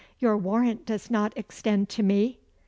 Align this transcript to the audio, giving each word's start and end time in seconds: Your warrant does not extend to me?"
Your 0.17 0.35
warrant 0.35 0.87
does 0.87 1.11
not 1.11 1.31
extend 1.37 1.87
to 1.89 2.01
me?" 2.01 2.39